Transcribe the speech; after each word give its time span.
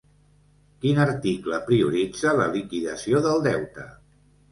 Quin 0.85 1.01
article 1.01 1.59
prioritza 1.67 2.33
la 2.39 2.47
liquidació 2.55 3.21
del 3.27 3.45
deute? 3.49 3.87